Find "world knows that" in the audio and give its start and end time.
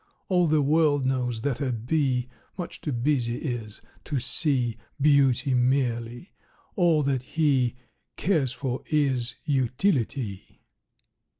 0.63-1.61